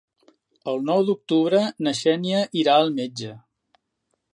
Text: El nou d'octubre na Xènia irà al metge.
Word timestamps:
El 0.73 0.81
nou 0.87 1.03
d'octubre 1.09 1.61
na 1.89 1.95
Xènia 2.01 2.43
irà 2.65 2.79
al 2.83 2.95
metge. 3.01 3.41